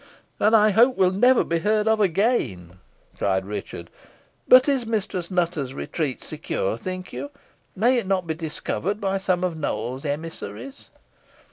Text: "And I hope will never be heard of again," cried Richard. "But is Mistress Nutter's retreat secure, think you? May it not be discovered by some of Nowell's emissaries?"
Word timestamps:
"And 0.39 0.55
I 0.55 0.71
hope 0.71 0.97
will 0.97 1.11
never 1.11 1.43
be 1.43 1.59
heard 1.59 1.87
of 1.87 1.99
again," 2.01 2.79
cried 3.19 3.45
Richard. 3.45 3.91
"But 4.47 4.67
is 4.67 4.87
Mistress 4.87 5.29
Nutter's 5.29 5.75
retreat 5.75 6.23
secure, 6.23 6.75
think 6.75 7.13
you? 7.13 7.29
May 7.75 7.99
it 7.99 8.07
not 8.07 8.25
be 8.25 8.33
discovered 8.33 8.99
by 8.99 9.19
some 9.19 9.43
of 9.43 9.55
Nowell's 9.55 10.03
emissaries?" 10.03 10.89